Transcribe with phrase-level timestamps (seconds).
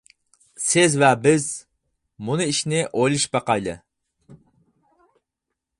[0.67, 3.79] سىز ۋە بىز يەنە مۇنۇ ئىشنى ئويلىشىپ باقايلى.